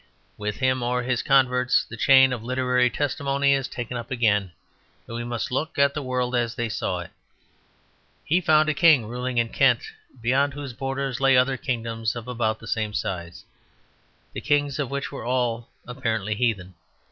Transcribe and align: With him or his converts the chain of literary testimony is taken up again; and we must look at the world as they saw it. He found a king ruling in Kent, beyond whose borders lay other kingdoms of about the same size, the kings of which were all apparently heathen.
With 0.35 0.55
him 0.55 0.81
or 0.81 1.03
his 1.03 1.21
converts 1.21 1.85
the 1.87 1.95
chain 1.95 2.33
of 2.33 2.43
literary 2.43 2.89
testimony 2.89 3.53
is 3.53 3.67
taken 3.67 3.97
up 3.97 4.09
again; 4.09 4.51
and 5.05 5.15
we 5.15 5.23
must 5.23 5.51
look 5.51 5.77
at 5.77 5.93
the 5.93 6.01
world 6.01 6.33
as 6.35 6.55
they 6.55 6.69
saw 6.69 7.01
it. 7.01 7.11
He 8.25 8.41
found 8.41 8.67
a 8.67 8.73
king 8.73 9.05
ruling 9.05 9.37
in 9.37 9.49
Kent, 9.49 9.81
beyond 10.19 10.55
whose 10.55 10.73
borders 10.73 11.21
lay 11.21 11.37
other 11.37 11.55
kingdoms 11.55 12.15
of 12.15 12.27
about 12.27 12.57
the 12.57 12.65
same 12.67 12.95
size, 12.95 13.45
the 14.33 14.41
kings 14.41 14.79
of 14.79 14.89
which 14.89 15.11
were 15.11 15.23
all 15.23 15.69
apparently 15.85 16.33
heathen. 16.33 16.73